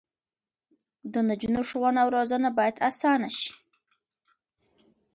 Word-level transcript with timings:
د 1.13 1.13
نجونو 1.27 1.61
ښوونه 1.69 1.99
او 2.03 2.09
روزنه 2.17 2.49
باید 2.57 2.81
اسانه 2.89 3.29
شي. 3.37 3.51